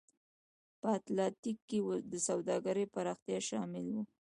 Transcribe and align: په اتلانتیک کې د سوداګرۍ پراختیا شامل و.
په 0.79 0.87
اتلانتیک 0.97 1.57
کې 1.69 1.79
د 2.11 2.13
سوداګرۍ 2.27 2.85
پراختیا 2.95 3.39
شامل 3.49 3.85
و. 3.93 3.97